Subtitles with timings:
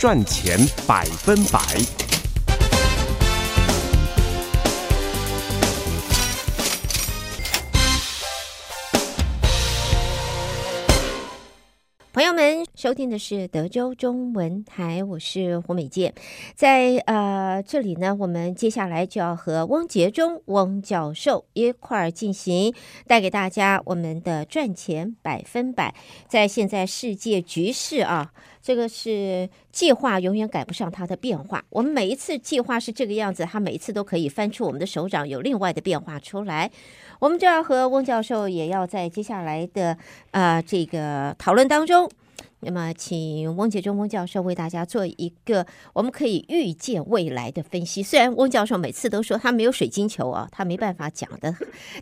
[0.00, 0.56] 赚钱
[0.88, 1.60] 百分百。
[12.12, 16.14] 朋友们，收听的是德州中文台，我是胡美健，
[16.54, 22.74] 在呃这里呢，我们接下来就要和汪杰忠汪教授一块儿进行
[23.06, 25.94] 带给大家我们的赚钱百分百。
[26.26, 31.64] 在现在世界局势啊，这个是计划永远赶不上它的变化。
[31.70, 36.70] 我们每一次计划是这个样子，它每一次都可以翻出我们的手掌，有另外的变化出来。
[37.18, 39.96] 我们就要和翁教授也要在接下来的
[40.30, 42.10] 呃这个讨论当中，
[42.60, 48.02] 那么请翁杰忠翁教授为大家做一个我们可以预见未来的分析。
[48.02, 51.54] 虽然翁教授每次都说他没有水晶球啊，他没办法讲的，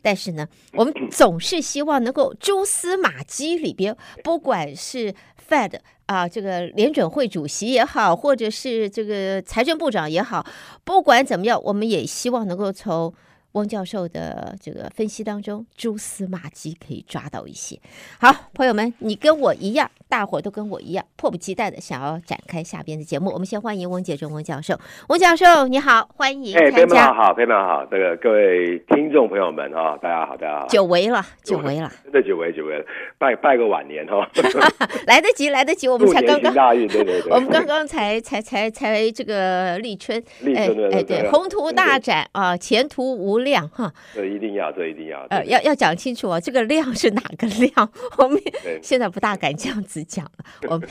[0.03, 5.15] 但是呢，我们总是希望能够蛛丝马迹里边，不管是
[5.49, 10.45] Fed 啊这个联准会主席也好，或者是这个财政部长也好，
[10.85, 13.15] 不管怎么样，我们也希望能够从。
[13.59, 17.77] 翁教授的这个分析当中，蛛丝马迹可以抓到一些。
[18.21, 23.31] 好，朋友们，你跟我一样，大伙都跟我一样，迫不及待的想要展开下边的节目。
[23.33, 24.79] 我们先欢迎翁杰忠翁教授。
[25.09, 26.77] 翁教授，你好，欢迎参加。
[26.77, 27.85] 哎，非常好，非常好。
[27.87, 30.67] 这个各位听众朋友们啊，大家好，大家好。
[30.69, 32.85] 久违了，久违了，真的久违久违了，
[33.19, 34.29] 拜拜个晚年哈。
[35.07, 47.93] 来得及，来得及，我们才刚刚大运，对对对， 我们刚刚才才才才这个立春，立春对哎对，宏图大展啊，前途无量哈，这一定要，这一定要，呃，要要讲清楚哦，这个量是哪个量？
[48.19, 48.41] 我们
[48.83, 50.45] 现在不大敢这样子讲了。
[50.69, 50.89] 我们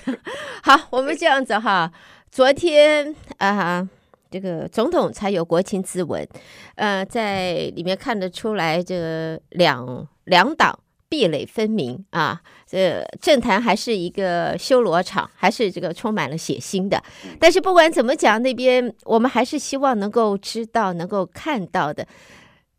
[0.64, 1.92] 好，我们这样子哈，
[2.32, 3.88] 昨天啊，
[4.32, 6.28] 这个总统才有国情咨文，
[6.76, 10.78] 呃，在里面看得出来，这个两两党
[11.10, 17.02] 壁垒分明啊，这政坛还是一个修罗场，还是这个充满了血腥的。
[17.40, 22.06] 但是不管怎么讲，那边我们还是希望能够知道，能够看到的。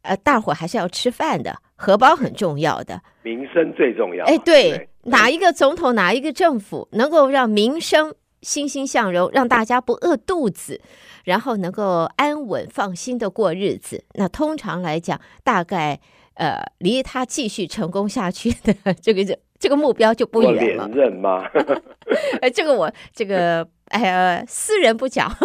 [0.02, 4.24] 呃，大伙还是要吃饭的，荷包很重要的，民生最重要。
[4.26, 10.80] 哎，对，对哪一个总统，哪一个政府能够让民生欣欣向荣，让大家不饿肚子，
[11.24, 15.98] 然后能够安稳放心的过日子，那通常来讲，大概
[16.34, 20.86] 呃，离他继续成功下去的这个这这个目标就不远了。
[20.86, 21.44] 连任吗？
[22.40, 25.28] 哎，这个我这个哎呀，私人不讲。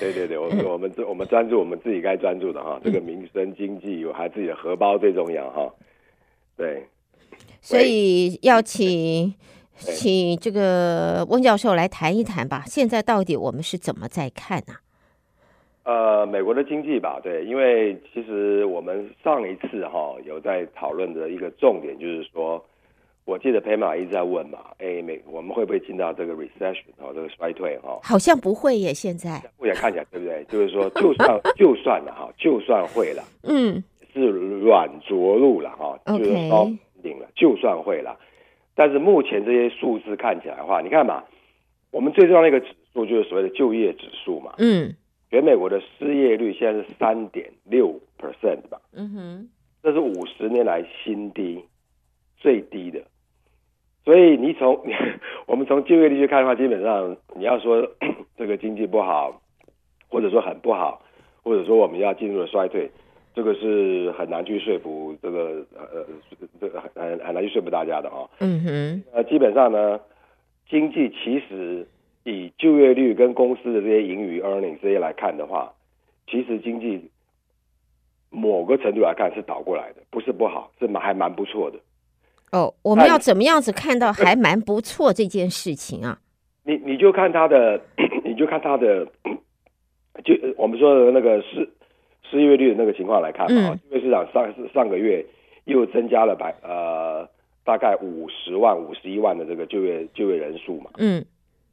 [0.00, 5.72] 对对对，我们我们我们专注我们自己该专注的哈，这个民生经济有还自己的荷包最重要哈。
[6.56, 6.84] 对，
[7.60, 9.34] 所以要请
[9.74, 12.62] 请这个翁教授来谈一谈吧。
[12.66, 14.74] 现在到底我们是怎么在看呢？
[15.84, 22.64] 呃，美国的经济吧，对，因为其实我们上一次哈有在讨论的一个重点就是说。
[23.24, 27.98] 我记得裴马一直在问嘛，哎，美我们会不会进到这个 recession 哦，这个衰退哈？
[28.02, 30.44] 好像不会耶，现在目前看起来对不对？
[30.50, 36.70] 就是说，就算 就算了哈，就算会了，嗯，是软着陆了哈，就是说
[37.02, 38.18] 顶了，就算会了。
[38.74, 41.24] 但是目前这些数字看起来的话，你看嘛，
[41.90, 44.94] 我们最重要的一个指数就是所谓的就业指数嘛，嗯，
[45.30, 49.48] 全美国的失业率现在是三点六 percent 吧，嗯哼，
[49.82, 51.64] 这是五十年来新低，
[52.36, 53.00] 最低的。
[54.04, 54.78] 所以你从
[55.46, 57.88] 我们从就业率去看的话，基本上你要说
[58.36, 59.40] 这个经济不好，
[60.08, 61.02] 或者说很不好，
[61.42, 62.90] 或者说我们要进入了衰退，
[63.34, 66.04] 这个是很难去说服这个呃
[66.60, 68.28] 这个很很难去说服大家的啊。
[68.40, 69.02] 嗯哼。
[69.12, 69.98] 呃，基本上呢，
[70.68, 71.86] 经济其实
[72.24, 75.72] 以就业率跟公司的这些盈余 earnings 这些来看的话，
[76.26, 77.10] 其实经济
[78.30, 81.78] 某个程度来看是倒过来的，不是不好，是蛮还蛮不错的。
[82.52, 86.20] 哦，我们要怎么样子看到还蛮不错这件事情啊？
[86.64, 87.80] 你你就看他的，
[88.24, 89.06] 你就看他的，
[90.24, 91.68] 就 我们说的那个失
[92.30, 95.24] 失业率的那个情况来看啊，就业市场上上个月
[95.64, 97.28] 又增加了百呃
[97.64, 101.24] 大概五十万五十一万的这个就业就业人数嘛，嗯，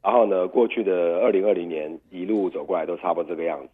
[0.02, 3.68] 然后呢，过去的二零二零年一路走过来都差不多这个样子，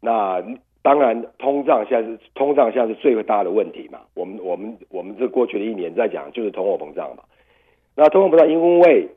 [0.00, 0.42] 那。
[0.82, 4.00] 当然，通胀现在是通胀现在是最大的问题嘛。
[4.14, 7.22] 我们我们我们这过去的一年在讲就是通货膨胀嘛。
[7.94, 9.08] 那通货膨胀因为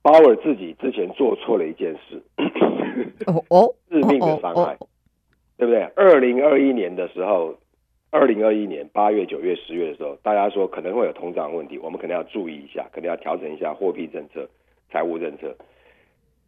[0.00, 2.22] 鲍尔自己之前做错了一件事，
[3.26, 4.76] 哦哦， 致命的伤害，
[5.58, 5.82] 对不对？
[5.96, 7.54] 二零二一年的时候，
[8.10, 14.48] 二零二一年八月、九月、十月的时候，大家说可能会有通胀问题，我们可能要注意一下，可能要调整一下货币政策、
[14.90, 15.54] 财务政策。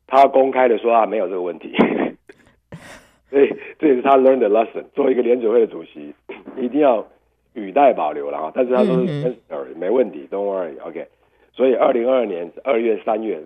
[0.06, 1.74] 他公开的说啊，没有这个问题。
[3.30, 4.84] 所以这也是他 learned the lesson。
[4.94, 6.14] 作为一个联准会的主席，
[6.56, 7.06] 一定要
[7.54, 8.52] 语带保留了哈。
[8.54, 11.06] 但是他说是没问题，Don't worry，OK。
[11.52, 13.42] 所以二零二二年二月、三月，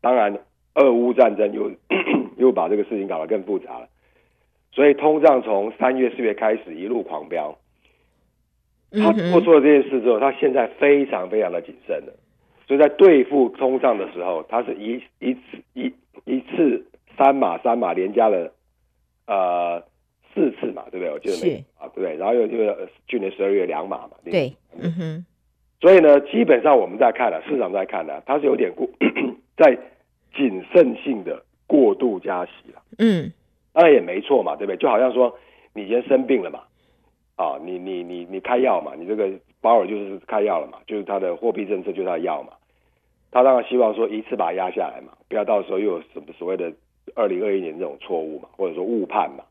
[0.00, 0.38] 当然，
[0.74, 1.70] 俄乌战争又
[2.36, 3.88] 又把这个事情搞得更复杂了。
[4.72, 7.56] 所以通胀从三月四月开始一路狂飙。
[8.92, 12.12] 他做出了这件事之后，他现在非常非常的谨慎了。
[12.66, 15.40] 所以在对付通胀的时候，他是一一次
[15.74, 15.92] 一
[16.24, 16.86] 一次
[17.16, 18.52] 三码三码连加了
[19.26, 19.82] 呃
[20.34, 21.10] 四次嘛，对不对？
[21.12, 22.16] 我记得没啊，对不对？
[22.16, 22.76] 然后又又
[23.08, 25.26] 去年十二月两码嘛，对，嗯哼。
[25.80, 28.88] 所以呢，基本上我们在看了，市场在看了，它是有点过
[29.56, 29.78] 在
[30.34, 32.82] 谨慎性的过度加息了。
[32.98, 33.30] 嗯，
[33.72, 34.76] 当然也没错嘛，对不对？
[34.78, 35.36] 就好像说
[35.74, 36.60] 你今天生病了嘛。
[37.36, 38.92] 啊，你你你你开药嘛？
[38.96, 39.30] 你这个
[39.60, 40.78] 鲍尔就是开药了嘛？
[40.86, 42.54] 就是他的货币政策就是他的药嘛？
[43.30, 46.72] 他当然希望说一次把它压下来嘛，不要到时候又有什么所谓的
[47.14, 49.44] 二零二一年这种错误嘛，或者说误判嘛。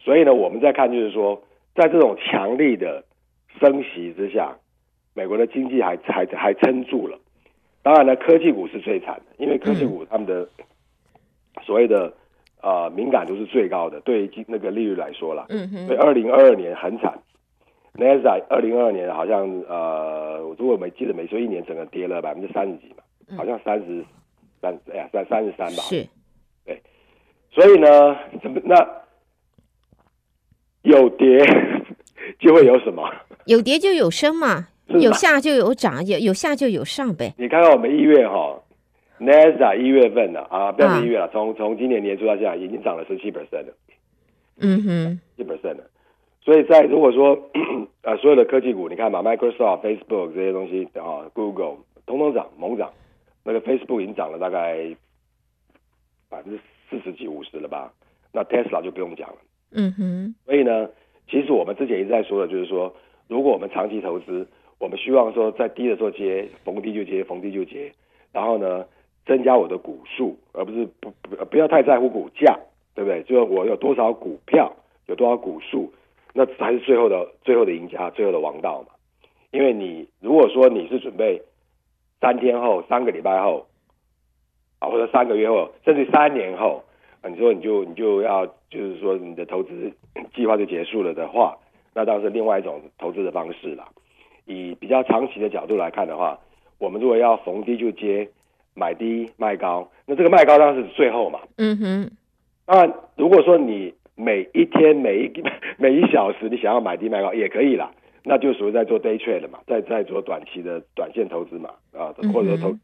[0.00, 1.42] 所以呢，我们在看就是说，
[1.74, 3.04] 在这种强力的
[3.60, 4.56] 升息之下，
[5.14, 7.18] 美国的经济还还还撑住了。
[7.82, 10.48] 当然呢，科技股是最惨的，因为科技股他们的
[11.62, 12.12] 所谓的。
[12.64, 17.12] 呃，敏感度是最高的，对于那个利率来说啦，嗯哼，所以二零二二年很惨。
[17.94, 24.04] NASDAQ 二零二二年好像呃，如果没记得没错，一年整个跌了百分之三十几嘛，嗯、好像三十
[24.60, 25.82] 三，哎呀，三三十三吧。
[25.82, 26.06] 是，
[26.64, 26.82] 对。
[27.50, 29.02] 所以呢，怎 么那
[30.82, 31.38] 有跌
[32.40, 33.08] 就会有什么？
[33.46, 34.68] 有跌就有升嘛，
[35.00, 37.34] 有下就有涨，有有下就有上呗。
[37.38, 38.58] 你看看我们一月哈。
[39.20, 43.72] NASDAQ 一月份的啊，不要说一月了，从从、啊、今年年初到现在已经涨了十七 percent 了。
[44.58, 45.84] 嗯哼，七 percent 了。
[46.40, 47.38] 所以在如果说
[48.02, 52.90] 呃所有的科技股，你看嘛，Microsoft、Facebook 这些东西啊，Google 通通涨猛涨，
[53.44, 54.88] 那个 Facebook 已经涨了大概
[56.32, 56.58] 百分之
[56.88, 57.92] 四十几五十了吧？
[58.32, 59.36] 那 Tesla 就不用讲了。
[59.72, 60.34] 嗯哼。
[60.46, 60.88] 所以呢，
[61.28, 62.92] 其实我们之前一直在说的，就是说，
[63.28, 64.48] 如果我们长期投资，
[64.78, 67.92] 我们希望说在低的时候接，逢低就接，逢低就接，
[68.32, 68.86] 然后呢，
[69.26, 72.58] 增加我的股数，而不是不不不要太在乎股价，
[72.94, 73.22] 对不对？
[73.24, 74.74] 就是我有多少股票，
[75.06, 75.92] 有多少股数，
[76.32, 78.88] 那才是最后的最后的赢家，最后的王道嘛。
[79.50, 81.42] 因为你如果说你是准备
[82.20, 83.66] 三天后、三个礼拜后
[84.82, 86.82] 啊，或者三个月后，甚至三年后，
[87.20, 89.92] 啊，你说你就你就要就是说你的投资
[90.34, 91.56] 计划就结束了的话，
[91.94, 93.84] 那当然是另外一种投资的方式了。
[94.46, 96.38] 以比较长期的角度来看的话，
[96.78, 98.28] 我们如果要逢低就接。
[98.74, 101.40] 买低卖高，那这个卖高当然是最后嘛。
[101.58, 102.10] 嗯哼。
[102.64, 105.42] 当然，如果说你每一天、每一
[105.76, 107.92] 每一小时你想要买低卖高也可以啦，
[108.24, 112.74] 那就属于在做 day trade 了嘛，在在做短期的短线投资嘛，啊，或者说投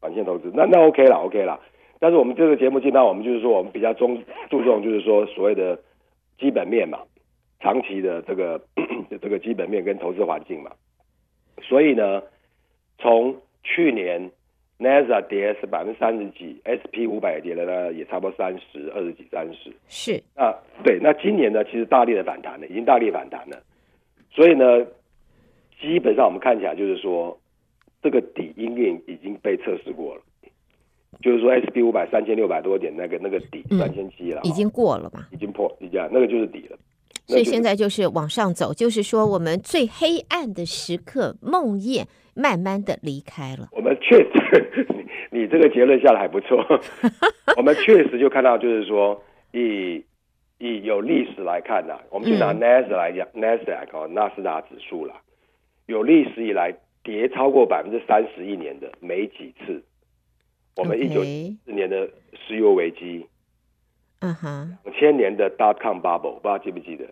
[0.00, 1.60] 短线投资，那那 OK 啦，OK 啦。
[1.98, 5.78] 但是我们这个节目进到我们就是说，我们比较中注重就是说所谓的
[6.38, 7.00] 基本面嘛，
[7.60, 8.60] 长期的这个
[9.20, 10.70] 这个基本面跟投资环境嘛。
[11.62, 12.22] 所以呢，
[12.98, 14.30] 从去年。
[14.80, 19.70] NASDAQ 跌是百分之三十几，SP 五百跌了呢，也差不多三十二十几三十。
[19.88, 23.62] 是啊，对，那今年呢，其实大力的反弹了，已经大力反弹了。
[24.30, 24.86] 所以呢，
[25.78, 27.38] 基本上我们看起来就是说，
[28.02, 28.82] 这个底应该
[29.12, 30.22] 已经被测试过了。
[31.20, 35.28] 就是说，SP 五百三千六百多点那个那个底三千七了，已经过了吧？
[35.32, 36.78] 已经破，已经那个就是底了。
[37.26, 42.04] 所以现在就是往上走，就是说我们最黑暗的时刻梦魇
[42.34, 43.68] 慢慢的离开了。
[43.72, 44.86] 我们确实，
[45.30, 46.64] 你这个结论下来还不错。
[47.56, 50.02] 我们确实就看到，就是说以
[50.58, 55.20] 以有历史来看呢、啊，我们就拿 NASDAQ 来讲，NASDAQ 哦，纳斯达指数啦，
[55.86, 59.82] 有历史以来跌超过百分之三十一年的没几次。
[60.76, 62.08] 我们一九四年的
[62.46, 63.26] 石油危机，
[64.20, 67.04] 嗯哼，两千年的 dot com bubble，不知道记不记得？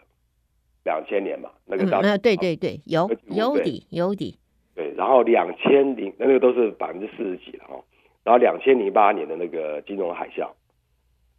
[0.85, 4.39] 两千年嘛，那个当、嗯、对对对，有有底有底。
[4.75, 7.85] 对，然后两千零那个都是百分之四十几了哦，
[8.25, 10.49] 然后两千零八年的那个金融海啸，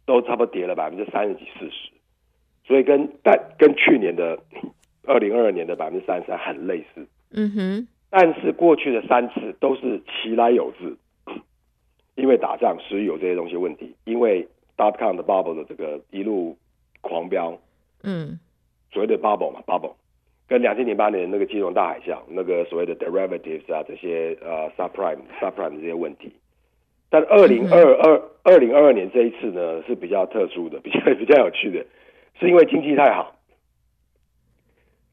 [0.04, 1.90] 都差不多跌了百分之三十几四十，
[2.64, 4.38] 所以跟但跟去年的
[5.04, 7.08] 二零二二年的百分之三十三很类似。
[7.32, 10.96] 嗯哼，但是过去的三次都是其来有自，
[12.16, 16.56] 因为打仗、石油这些东西问题，因为 dot com 的 bubble 的这个一路
[17.00, 17.56] 狂飙，
[18.02, 18.38] 嗯。
[18.92, 19.92] 所谓的 bubble 嘛，bubble，
[20.48, 26.32] 跟两千零八年那个金融大海啸，那个所谓的 derivatives 啊，这些呃 subprime、subprime 这些问题，
[27.08, 31.86] 但二零二二二零二二年这一次呢是比较特殊的，比较 比较有趣的，
[32.40, 33.36] 是因为经济太好，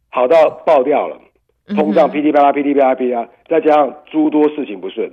[0.10, 1.22] 好到爆掉了，
[1.76, 5.12] 通胀噼里啪啦噼里啪啦噼里啪啦，再加上诸多事情不顺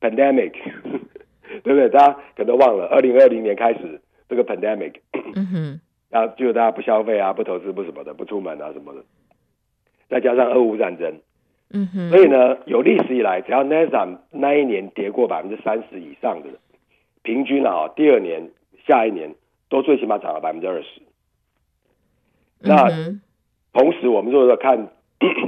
[0.00, 0.52] ，pandemic，
[1.62, 1.88] 对不对？
[1.88, 4.94] 大家可能忘了，二零二零年开始这个 pandemic。
[5.34, 5.80] 嗯哼。
[6.10, 9.02] 然后就大家不消费啊，不投资，不什么的，不出门啊什么的，
[10.10, 11.20] 再加上俄乌战争，
[11.70, 16.50] 嗯哼，所以呢，有历史以来，只要 NASDAQ 那一年跌过百分之三十以上的，
[17.22, 18.50] 平均啊，第二年、
[18.86, 19.34] 下一年
[19.70, 21.00] 都最起码涨了百分之二十。
[22.60, 22.90] 那
[23.72, 24.88] 同时，我们就是看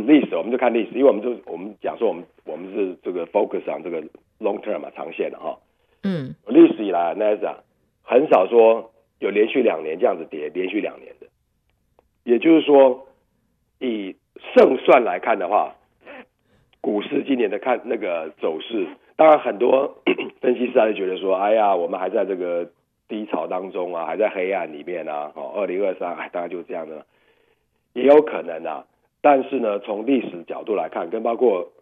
[0.07, 4.01] 历史，我们就看历史，因为我们就我们讲说，我们我们是这个 focus on 这个
[4.39, 5.59] long term 嘛，长线的哈。
[6.03, 7.55] 嗯，历史以来，NASDAQ
[8.03, 11.27] 很少说有连续两年这样子跌，连续两年的。
[12.25, 13.07] 也就是说，
[13.81, 14.15] 以
[14.55, 15.75] 胜算来看的话，
[16.81, 20.03] 股市今年的看那个走势，当然很多
[20.41, 22.69] 分析师还是觉得说，哎呀，我们还在这个
[23.09, 25.33] 低潮当中啊，还在黑暗里面啊。
[25.35, 27.05] 哦，二零二三，哎，当然就是这样的，
[27.95, 28.85] 也有可能啊。
[29.25, 31.73] 但是呢，从历史角度来看，跟包括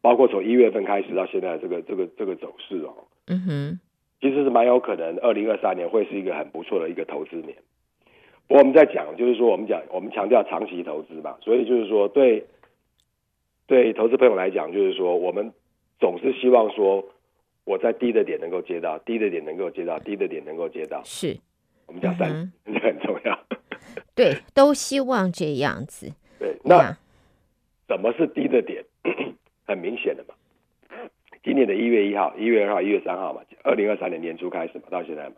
[0.00, 2.94] 包括从一月份开始到现在这个这个这个走势哦。
[3.26, 3.80] 嗯哼，
[4.18, 7.54] 其实是蛮有可能，二零二三年会是一个很不错的一个投资年。
[8.48, 12.46] 不过我们在讲，就是说我们讲，我们强调长期投资嘛，所以就是说对
[13.66, 15.52] 对投资朋友来讲，就是说我们
[15.98, 17.04] 总是希望说
[17.64, 21.02] 我在低的点能够接到，低的点能够接到，低的点能够接到。
[21.04, 21.36] 是，
[21.86, 23.38] 我们讲三，这很重要。
[24.14, 26.10] 对，都希望这样子。
[26.78, 26.96] 对，
[27.88, 28.84] 那什么是低的点？
[29.66, 30.34] 很明显的嘛。
[31.42, 35.34] 今年的一月一号、一月二号、一月三号嘛，二零二三年年初开始嘛，到现在嘛。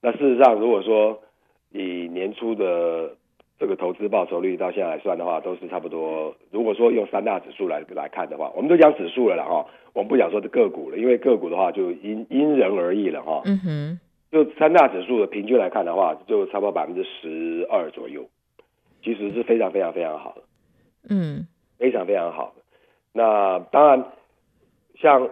[0.00, 1.22] 那事实上，如果说
[1.70, 3.14] 以年初的
[3.58, 6.34] 这个投资报酬率到现在来算的话，都是差不多。
[6.50, 13.42] 如果说用三大指数来来看的话，我们都讲指数了啦哈，我们不讲说是个股了，因为个股的话就因因人而异了哈。
[13.44, 14.00] 嗯哼。
[14.32, 18.28] 就三大指数的平均来看的话，就差不多百分之十二左右，
[19.02, 20.42] 其实是非常非常非常好的。
[21.08, 21.46] 嗯，
[21.78, 22.54] 非常非常好。
[23.12, 24.04] 那当然。
[25.00, 25.26] 像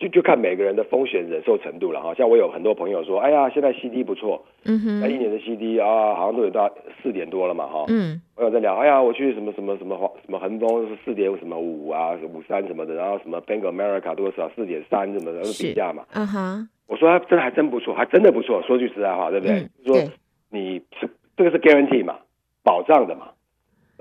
[0.00, 6.68] 就就看每个人的风险忍受程度了哈，像我有很多朋友说，哎呀，现在 CD 不错，嗯哼，那一年的 CD 啊，好像都有到
[7.00, 9.96] 四点多了嘛哈，嗯，我有在聊，哎呀，我去什么什么什么
[10.26, 19.60] 什么恒丰是四点什么五啊，五三什么的，然后什么 Bank America 多少四点三什么的，都比价嘛，嗯哼，我说他真的还真不错，还真的不错，说句实在话，对不对？
[19.60, 20.10] 嗯、说
[20.50, 22.18] 你是这个是 guarantee 嘛，
[22.64, 23.28] 保障的嘛，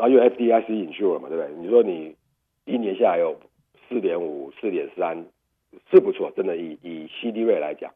[0.01, 1.47] 然后又 FDIC insure 嘛，对不对？
[1.61, 2.15] 你说你
[2.65, 3.37] 一年下来有。
[3.93, 5.25] 四点五、四点三
[5.91, 7.91] 是不错，真的以以 CD rate 来讲，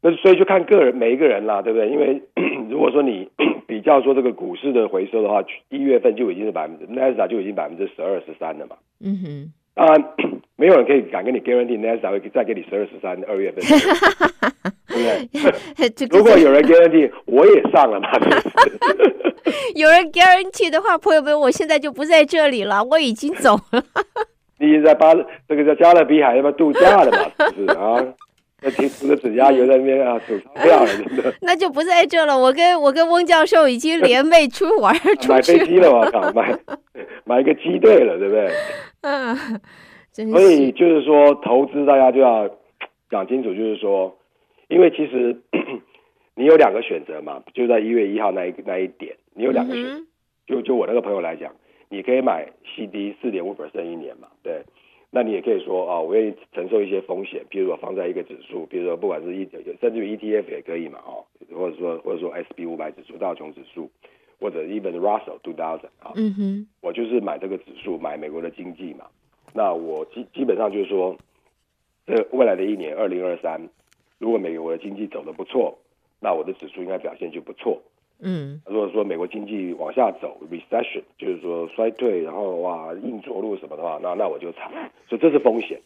[0.00, 1.90] 那所以就看个人每一个人啦，对不对？
[1.90, 2.22] 因为
[2.70, 3.28] 如果说你
[3.68, 8.76] 比较说这个股市的回收的话，一月份就已经是百分之 NASDAQ 就已经百分之十二十三了嘛。
[9.00, 10.14] 嗯哼，当然
[10.56, 13.62] 没有人可以敢跟你 guarantee NASDAQ 会再给你十二十三二月份，
[14.88, 16.18] 对不对？
[16.18, 18.08] 如果有人 guarantee，我也上了嘛。
[19.74, 23.82] 有人 guarantee 的话，朋友们，我现在就不在这里了，我已经走了。
[24.58, 25.14] 你已经在巴
[25.46, 27.30] 这个叫加勒比海那边度假了嘛？
[27.54, 28.02] 是不是啊？
[28.62, 31.34] 那停涂个指甲油在那边啊，手超漂亮，真的。
[31.42, 32.36] 那就不在这了。
[32.36, 35.34] 我跟我跟翁教授已经联袂出玩出去了。
[35.34, 36.32] 买飞机了，我靠！
[36.32, 36.58] 买
[37.24, 38.50] 买一个机队了，对不对？
[39.02, 39.36] 嗯，
[40.24, 42.48] 所以就是说，投资大家就要
[43.10, 44.16] 讲清楚，就是说，
[44.68, 45.36] 因为其实
[46.34, 50.06] 你有两个选择嘛，就在一月一号那一那一点，你有两个选
[50.46, 51.52] 就就我那个朋友来讲。
[51.88, 54.26] 你可以买 CD 四点五 percent 一年嘛？
[54.42, 54.60] 对，
[55.12, 59.48] 那你也可以说啊，我愿意承受一些风险，比如说放在一个指数，比如说不管是 E
[59.80, 61.22] 甚至于 ETF 也可以嘛，哦，
[61.54, 63.88] 或者说或者说 SB 五百指数、道琼指数，
[64.40, 69.06] 或者 even Russell two thousand 啊，嗯哼，我就是买这个指数，买美国的经济嘛。
[69.56, 71.16] 那我基基本上就是说，
[72.06, 73.58] 这未来的一年二零二三，
[74.18, 75.78] 如果美国的经济走得不错，
[76.20, 77.80] 那我的指数应该表现就不错。
[78.20, 84.70] 嗯，如果说美国经济往下走，recession 就是说衰退，然后哇硬着陆什么的话，那那我就惨，
[85.08, 85.80] 所以这是风险。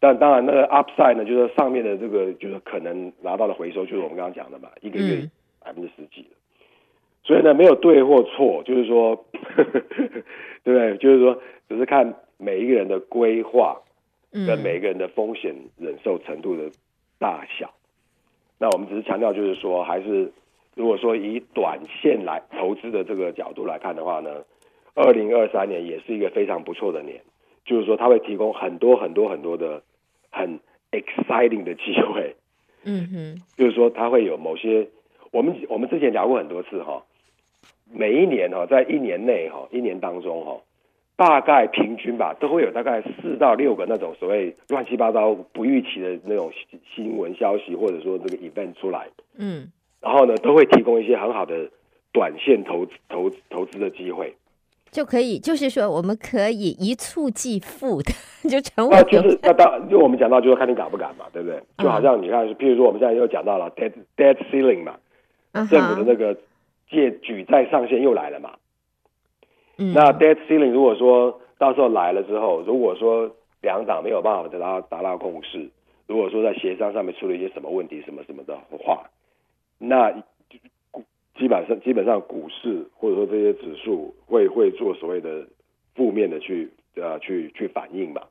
[0.00, 5.28] 但当然那个 upside 呢，就是上面的这个就是可能拿到的回收，就是我们刚刚讲的嘛，一个月
[5.60, 6.26] 百分之十几。
[7.24, 9.16] 所以呢，没有对或错，就是说，
[9.56, 9.80] 呵 呵
[10.64, 10.96] 对不对？
[10.98, 13.82] 就是说，只是看每一个人的规划
[14.32, 16.70] 跟每一个人的风险忍受程度的
[17.18, 17.74] 大小。
[18.58, 20.32] 那我们只是强调，就是说还是。
[20.74, 24.44] 如果说以短线来投资的这个角度来看的话呢，
[24.94, 27.20] 二零二三年也是一个非常不错的年，
[27.64, 29.82] 就是说它会提供很多很多很多的
[30.30, 30.60] 很
[30.92, 32.36] exciting 的机会，
[32.84, 34.88] 嗯哼，就是说它会有某些
[35.32, 37.04] 我们我们之前聊过很多次哈，
[37.92, 40.60] 每一年哈在一年内哈一年当中哈，
[41.18, 46.48] 大概平均吧都会有大概四到六个那种所谓乱七八糟不预期的那种
[46.94, 49.68] 新闻消息或者说这个 event 出来，嗯。
[50.00, 51.68] 然后呢，都会提供一些很好的
[52.12, 54.32] 短线投资、投投资的机会，
[54.92, 58.12] 就可以，就是说，我们可以一触即富的，
[58.48, 61.60] 就成为那就是那当就我们讲到，就是看你敢不敢嘛，对不对？
[61.78, 64.94] 就好像你看，譬如说我们现在又讲到了 debt debt ceiling 嘛，
[65.68, 66.38] 政府的那个
[66.88, 68.52] 借举债上限又来了嘛。
[69.78, 73.30] 嗯，那 debt ceiling 如果说到时候来了之后，如果说
[73.62, 75.68] 两党没有办法达到达到共识，
[76.06, 79.08] 如果说在协商上面出了一些什么问题，什么什么的话，
[79.78, 80.10] 那
[81.38, 85.46] 基本上基本上股市或者说这些指数会会做所谓的
[85.94, 88.26] 负面的去呃去去反应吧。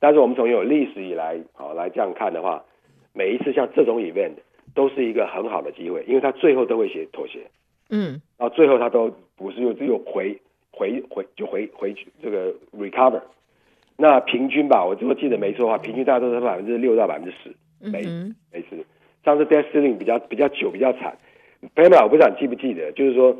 [0.00, 2.64] 但是我们从有历史以来好来这样看的话，
[3.12, 4.32] 每一次像这种 event
[4.74, 7.46] 都是一个很好的机会，因为它最后都会写妥协，
[7.90, 10.40] 嗯，然后最后他都不是又只有回
[10.72, 13.20] 回回就回回去这个 recover。
[13.96, 17.54] 那平均吧，我如果记得没错的话，平均大概都是百分之六到百分之十，
[17.90, 18.02] 没
[18.50, 18.84] 没事。
[19.24, 21.16] 上次 debt ceiling 比较比较久比较惨
[21.76, 23.36] ，Pamela 我不知道你记不记得，就是说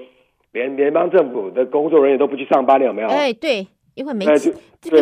[0.52, 3.08] 联联邦政府的工作人员都不去上班了，有没有？
[3.08, 4.36] 哎，对，因为没对，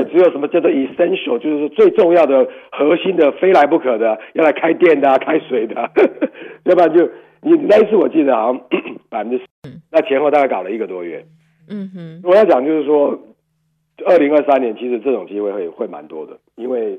[0.05, 5.75] 只有什么叫做 essential，就是说最重要的核心的非来不可的，要来开店的、啊、开水的，
[6.65, 7.05] 要不然就
[7.43, 8.63] 你那一次我记得好像
[9.11, 9.45] 百分之十，
[9.91, 11.27] 那前后大概搞了一个多月。
[11.69, 13.19] 嗯哼，我要讲就是说。
[14.07, 16.99] 二零二三年其实这种机会会会蛮多的，因为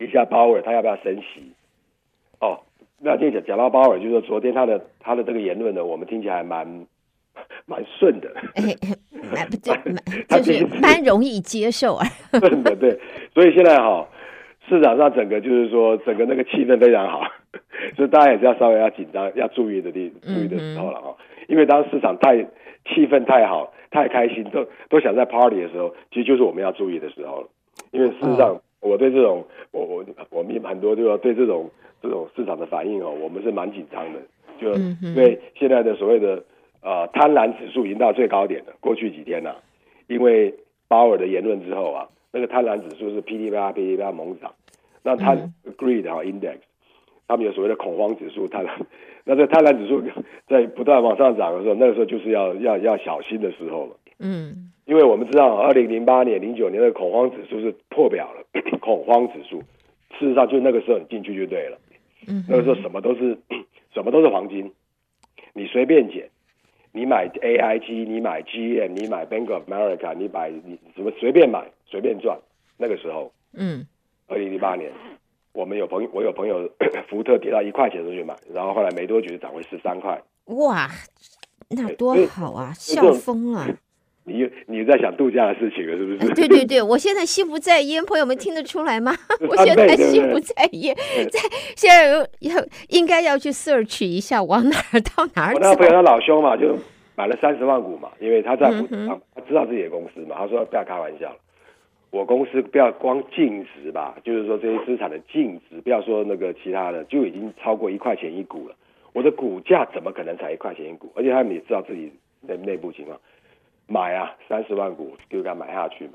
[0.00, 1.52] 一下鲍尔他要不要升息？
[2.40, 2.58] 哦，
[2.98, 6.66] 那这讲讲到鲍尔，就是说昨天他的他的这个言论呢，我们听起来蛮
[7.64, 8.28] 蛮顺的，
[9.32, 12.04] 蛮不对，就是蛮容易接受啊。
[12.32, 12.98] 顺的对，
[13.32, 14.08] 所以现在哈、哦、
[14.68, 17.22] 市场上整个就是说整个那个气氛非常好，
[17.94, 21.16] 所以大家也是要稍微要紧张要注意的地注意的时候了哈，
[21.48, 22.42] 因为当市场太
[22.84, 23.72] 气氛太好。
[23.90, 27.48] 太开心，都都想在 party 的时候，其实就是我们要注意的时候了。
[27.92, 31.70] 因为事实上，我对这种，我我我们很多就要对这种
[32.02, 34.18] 这种市场的反应哦，我们是蛮紧张的。
[34.58, 36.42] 就因为现在的所谓的
[36.82, 38.72] 呃贪婪指数已经到最高点了。
[38.80, 39.56] 过去几天呐、啊，
[40.08, 40.52] 因为
[40.88, 44.52] 鲍尔的言论之后啊，那个贪婪指数是噼里啪啦噼里啪啦猛涨。
[45.04, 45.36] 那他
[45.78, 46.56] greed 哈 index，
[47.28, 48.70] 他们有所谓的恐慌指数，贪婪。
[49.24, 50.02] 那在贪婪指数
[50.46, 53.96] 在不断往上涨的时候，那个时候就是要要要小心的时候了。
[54.18, 58.44] 嗯，因为我们知道，二零零八年、零九年的恐慌指数是破表了，
[58.80, 59.60] 恐慌指数。
[60.18, 61.78] 事实上，就那个时候你进去就对了。
[62.28, 63.36] 嗯，那个时候什么都是
[63.92, 64.70] 什么都是黄金，
[65.52, 66.28] 你随便捡，
[66.92, 72.38] 你买 AIG，你买 GM，你买 Bank of America，你买你什么随便买随便赚。
[72.76, 73.86] 那个时候，嗯，
[74.28, 74.92] 二零零八年。
[75.54, 76.68] 我们有朋友，我有朋友，
[77.08, 80.20] 福特跌到一块钱出去买，然后后来没多久就涨回十三块。
[80.46, 80.90] 哇，
[81.70, 83.66] 那多好啊，笑疯 了！
[84.26, 86.34] 你你在想度假的事情了，是不是？
[86.34, 89.14] 对对对，我现在心不在焉，朋友们听得出来吗？
[89.48, 90.94] 我现在心不在焉，
[91.30, 91.40] 在
[91.76, 95.54] 现在要要应该要去 search 一下，往哪儿到哪儿。
[95.54, 96.76] 我那个朋友他老兄嘛，就
[97.14, 101.30] 买了三十万股嘛，因为他在他他知道自己的公司嘛，他说不要开玩笑。
[102.14, 108.76] 我公司不要光净值吧，就是说这些资产的净值，不要说那个其他的，就已经超过一块钱一股了。
[109.12, 111.10] 我的股价怎么可能才一块钱一股？
[111.16, 113.18] 而且他们也知道自己内内部情况，
[113.88, 116.12] 买啊三十万股就给他买下去嘛。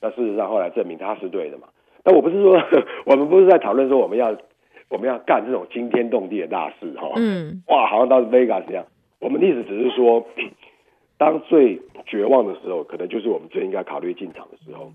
[0.00, 1.68] 那事实上后来证明他是对的嘛。
[2.02, 2.60] 但我不是说
[3.04, 4.36] 我们不是在讨论说我们要
[4.88, 7.12] 我们要干这种惊天动地的大事哈。
[7.14, 7.62] 嗯。
[7.68, 8.84] 哇，好像到 Vegas 一样。
[9.20, 10.26] 我们的意思只是说，
[11.16, 14.92] 当最绝望的时候，可能就是我们最应该考虑进场的时候。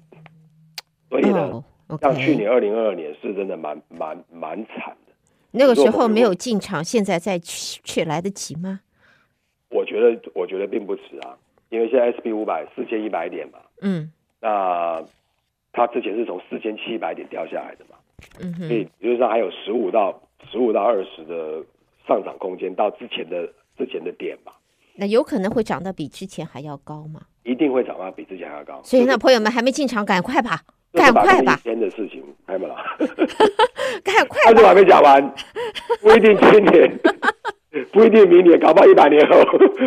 [1.11, 2.01] 所以呢，oh.
[2.01, 5.13] 像去年二零二二年是真的蛮蛮蛮惨的。
[5.51, 8.79] 那个时候没有进场，现在再去去来得及吗？
[9.69, 11.37] 我觉得我觉得并不迟啊，
[11.69, 15.03] 因为现在 SP 五百四千一百点嘛，嗯，那
[15.73, 17.97] 它之前是从四千七百点掉下来的嘛，
[18.39, 21.61] 嗯哼，所以理论上还有十五到十五到二十的
[22.07, 23.45] 上涨空间到之前的
[23.77, 24.53] 之前的点嘛。
[24.95, 27.21] 那有可能会涨到比之前还要高吗？
[27.43, 28.81] 一定会涨到比之前还要高。
[28.83, 30.61] 所以那朋友们还没进场，赶快吧。
[30.99, 31.59] 赶快吧！
[31.63, 32.75] 天的事情，开门了。
[34.03, 34.39] 赶快！
[34.45, 35.33] 但是我还没讲完，
[36.01, 36.99] 不一定今年，
[37.93, 39.41] 不一定明年，搞不好一百年后，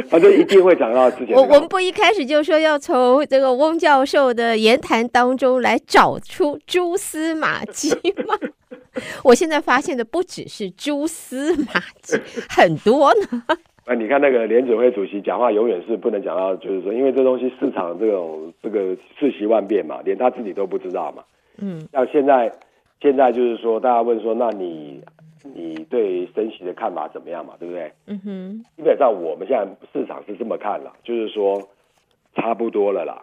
[0.09, 1.37] 反正一定会涨到之前。
[1.37, 7.91] 我我们不一开始就说要从这个翁教授的言谈当中来找出蛛丝马迹
[8.27, 8.35] 吗？
[9.25, 13.43] 我现在发现的不只是蛛丝马迹，很多呢。
[13.87, 21.23] 那你看那个联准会主席讲话，永远是不能讲到，就是说，因为这东西市场这种这个瞬息万变嘛，连他自己都不知道嘛。
[21.59, 21.87] 嗯。
[21.93, 22.51] 像现在，
[23.01, 25.03] 现在就是说，大家问说，那你
[25.43, 27.55] 你对升息的看法怎么样嘛？
[27.59, 27.93] 对不对？
[28.07, 28.65] 嗯哼。
[28.75, 31.61] 基本上我们现在市场是这么看了，就是说
[32.35, 33.23] 差不多了啦，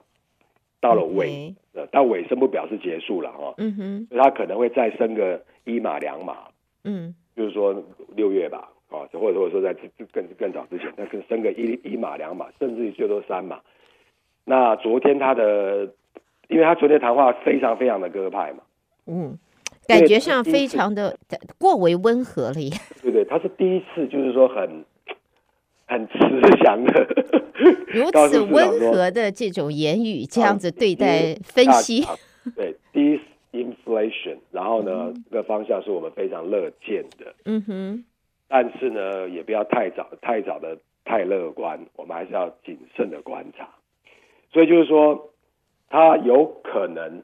[0.80, 3.56] 到了尾，呃，到尾声不表示结束了哈。
[3.58, 4.08] 嗯哼。
[4.10, 6.38] 所以他可能会再升个一码两码。
[6.84, 7.16] 嗯。
[7.36, 7.84] 就是说
[8.16, 8.70] 六月吧。
[8.92, 9.74] 啊，或者或者说在
[10.12, 13.60] 更更早之前，那更升个一一码两码，甚至于最多三码。
[14.46, 15.90] 那昨天他的，
[16.50, 18.64] 因为他昨天谈话非常非常的鸽派嘛，
[19.08, 19.38] 嗯，
[19.88, 21.18] 感觉上非常的
[21.58, 22.70] 过为温和了耶。
[23.02, 24.84] 对对，他是第一次就是说很
[25.88, 26.18] 很慈
[26.64, 27.08] 祥的，
[27.88, 32.06] 如此温和的这种言语，这样子对待分析，
[32.56, 33.20] 对，第一。
[33.54, 37.36] inflation，然后呢，这个方向是我们非常乐见的。
[37.44, 38.06] 嗯哼。
[38.54, 43.70] 但是呢，也不要太早、太早的太乐观，我们还是要谨慎的观察。
[44.52, 45.30] 所以就是说，
[45.90, 47.24] 它有可能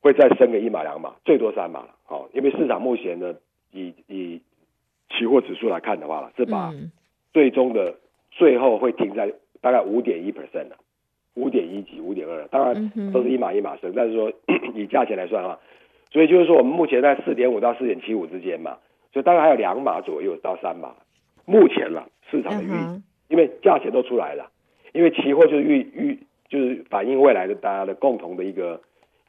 [0.00, 1.94] 会再升个一码两码，最多三码了。
[2.02, 3.36] 好，因为市场目前呢，
[3.70, 4.42] 以以
[5.10, 6.74] 期货指数来看的话，是把
[7.32, 7.94] 最终的
[8.32, 10.76] 最后会停在大概五点一 percent 的，
[11.34, 13.92] 五点一几、五点二，当然都是一码一码升。
[13.94, 14.32] 但是说
[14.74, 15.60] 以价钱来算的话，
[16.10, 18.78] 所以就是说我们目前在四点五到四点七五之间嘛。
[19.14, 20.92] 所以大概还有两码左右到三码，
[21.44, 23.00] 目前了市场的预，uh.
[23.28, 24.50] 因为价钱都出来了，
[24.92, 28.80] 因为期货就是预预就是反映未来的大家的共同的一个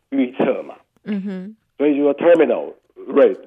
[0.09, 0.73] 预测嘛。
[1.03, 1.55] 嗯哼、uh，huh.
[1.77, 2.73] 所以就说 terminal
[3.07, 3.37] rate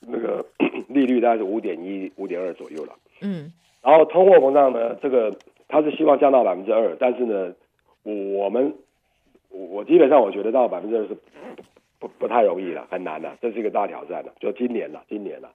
[0.00, 0.44] 那个
[0.88, 2.92] 利率大概是五点一、五点二左右了。
[3.22, 3.88] 嗯、uh，huh.
[3.88, 5.34] 然后通货膨胀呢，这个
[5.68, 7.54] 他是希望降到百分之二，但是呢，
[8.02, 8.74] 我们
[9.48, 11.16] 我基本上我觉得到百分之二是。
[11.98, 14.32] 不不太容易了，很难了，这是一个大挑战了。
[14.38, 15.52] 就今年了，今年了，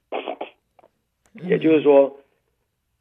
[1.42, 2.18] 也就是说，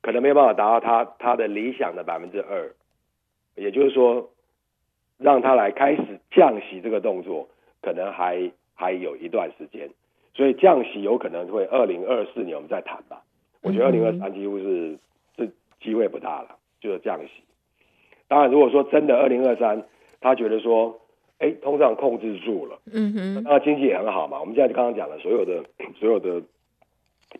[0.00, 2.72] 可能没有办法达到他他的理想的百分之二，
[3.56, 4.30] 也就是说，
[5.18, 7.48] 让他来开始降息这个动作，
[7.80, 9.90] 可能还还有一段时间，
[10.34, 13.22] 所以降息有可能会二零二四年我们再谈吧。
[13.60, 14.96] 我觉得二零二三几乎是
[15.36, 15.46] 这
[15.80, 17.42] 机会不大了，就是降息。
[18.28, 19.84] 当然，如果说真的二零二三，
[20.20, 21.00] 他觉得说。
[21.42, 24.38] 哎，通胀控制住了，嗯哼，那经济也很好嘛。
[24.38, 25.64] 我们现在刚刚讲了，所有的
[25.98, 26.40] 所有的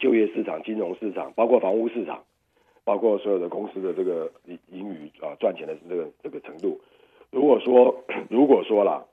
[0.01, 2.25] 就业市场、金融市场，包括房屋市场，
[2.83, 4.29] 包括所有的公司的这个
[4.73, 6.81] 盈余啊，赚钱的这个这个程度。
[7.31, 7.95] 如果说
[8.29, 9.07] 如果说了，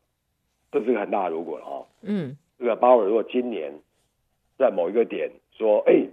[0.71, 3.71] 这是个很大的如果了啊，嗯，这个鲍尔如果今年
[4.57, 6.03] 在某一个点说，哎，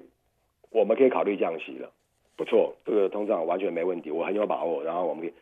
[0.68, 1.90] 我们可以考虑降息了，
[2.36, 5.32] 不错，这个通胀完全没问题，我很有把握，然后我们可以。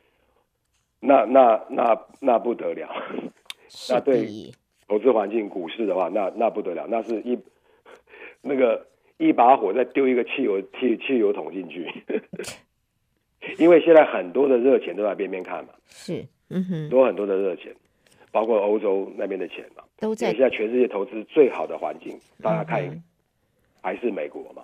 [1.06, 2.88] 那那那那不得了，
[3.90, 4.26] 那对
[4.88, 7.38] 投资环境、股市的话，那那不得了，那是一
[8.40, 8.86] 那个
[9.18, 11.86] 一把火再丢一个汽油汽汽油桶进去，
[13.58, 17.74] 因为现在很多的热钱都在边边看嘛，是，嗯哼，多很多的热钱，
[18.32, 20.14] 包括欧洲那边的钱嘛，都。
[20.14, 20.30] 在。
[20.30, 23.02] 现在全世界投资最好的环境，大家看，
[23.82, 24.62] 还是美国嘛，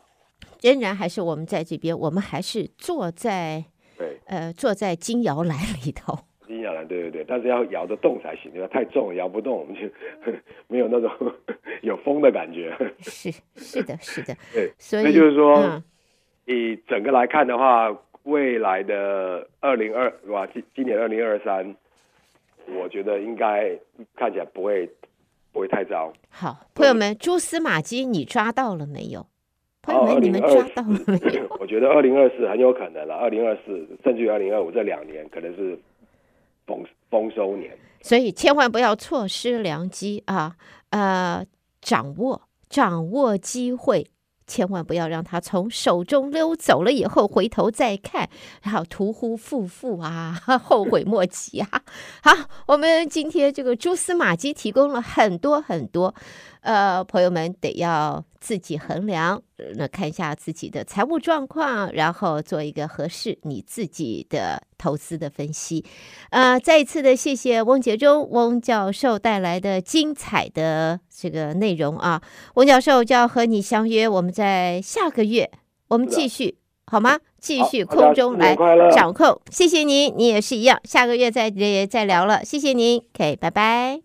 [0.62, 3.64] 仍然还是我们在这边，我们还是坐在
[3.98, 6.18] 对，呃，坐在金摇篮里头。
[6.88, 8.68] 对对对，但是要摇得动才行，对吧？
[8.72, 9.80] 太重摇不动，我们就
[10.68, 11.10] 没有那种
[11.82, 12.74] 有风的感觉。
[12.98, 15.82] 是是的，是的， 对，所以就是说，嗯、
[16.46, 21.74] 以整个来看的话，未来的二零二哇，今今年二零二三，
[22.66, 23.78] 我觉得应该
[24.16, 24.88] 看起来不会
[25.52, 26.12] 不会太糟。
[26.28, 29.26] 好，朋友们，蛛丝马迹你抓到了没有？
[29.82, 31.46] 朋友们，你们抓到了没有？
[31.60, 35.78] 我觉得二零二四很有可能了，二零二四甚至于二零二五这两年可能是。
[36.70, 40.54] 丰丰收年，所以千万不要错失良机啊！
[40.90, 41.44] 呃，
[41.80, 44.06] 掌握掌握机会，
[44.46, 48.28] 千万不要让它从手中溜走了以后回头再看，
[48.62, 51.82] 然后屠夫负负啊， 后悔莫及啊！
[52.22, 52.32] 好，
[52.68, 56.14] 我们今天这个蛛丝马迹提供了很多很多，
[56.60, 59.42] 呃，朋友们得要自己衡量，
[59.76, 64.62] 那看一下自己的财务状况，然后做一个合适你自己的。
[64.80, 65.84] 投资的分析，
[66.30, 72.22] 呃，再一次的谢谢翁杰忠翁教授带来的精彩的这个内容啊，
[72.54, 75.50] 翁教授就要和你相约，我们在下个月
[75.88, 77.18] 我们继续好吗？
[77.38, 78.56] 继续空中来
[78.90, 81.52] 掌控，谢谢您，你也是一样，下个月再
[81.86, 84.00] 再聊了，谢谢您，OK，拜拜。